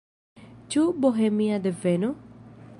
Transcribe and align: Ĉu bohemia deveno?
Ĉu 0.75 0.85
bohemia 1.05 1.61
deveno? 1.69 2.13